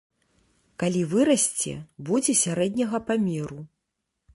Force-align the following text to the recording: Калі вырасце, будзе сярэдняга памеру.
Калі 0.83 1.01
вырасце, 1.11 1.75
будзе 2.09 2.39
сярэдняга 2.43 3.05
памеру. 3.13 3.61